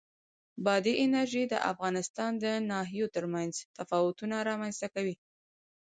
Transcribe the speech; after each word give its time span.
بادي 0.65 0.93
انرژي 1.05 1.43
د 1.47 1.55
افغانستان 1.71 2.31
د 2.43 2.45
ناحیو 2.69 3.07
ترمنځ 3.15 3.53
تفاوتونه 3.77 4.35
رامنځ 4.49 4.75
ته 4.81 4.87
کوي. 4.95 5.15